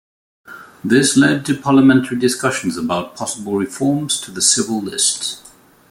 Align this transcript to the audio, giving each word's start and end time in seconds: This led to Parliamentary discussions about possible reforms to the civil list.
This 0.83 1.15
led 1.15 1.45
to 1.45 1.55
Parliamentary 1.61 2.17
discussions 2.17 2.75
about 2.75 3.15
possible 3.15 3.53
reforms 3.55 4.19
to 4.21 4.31
the 4.31 4.41
civil 4.41 4.81
list. 4.81 5.43